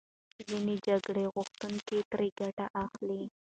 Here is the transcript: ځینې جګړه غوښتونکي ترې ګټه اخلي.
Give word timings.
ځینې 0.47 0.75
جګړه 0.87 1.23
غوښتونکي 1.35 1.97
ترې 2.11 2.29
ګټه 2.39 2.65
اخلي. 2.85 3.21